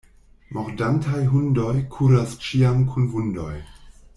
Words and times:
Mordantaj 0.57 1.19
hundoj 1.33 1.75
kuras 1.97 2.35
ĉiam 2.47 2.83
kun 2.95 3.07
vundoj. 3.13 3.53